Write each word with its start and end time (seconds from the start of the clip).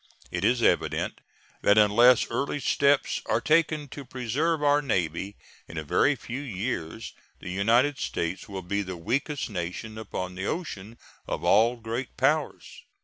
It 0.31 0.43
is 0.43 0.63
evident 0.63 1.21
that 1.61 1.77
unless 1.77 2.27
early 2.31 2.59
steps 2.59 3.21
are 3.27 3.39
taken 3.39 3.87
to 3.89 4.03
preserve 4.03 4.63
our 4.63 4.81
Navy 4.81 5.35
in 5.67 5.77
a 5.77 5.83
very 5.83 6.15
few 6.15 6.41
years 6.41 7.13
the 7.39 7.51
United 7.51 7.99
States 7.99 8.49
will 8.49 8.63
be 8.63 8.81
the 8.81 8.97
weakest 8.97 9.47
nation 9.51 9.99
upon 9.99 10.33
the 10.33 10.47
ocean, 10.47 10.97
of 11.27 11.43
all 11.43 11.75
great 11.75 12.17
powers. 12.17 12.81